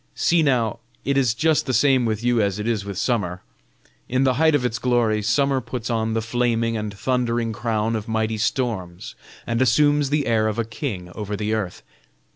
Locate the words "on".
5.91-6.15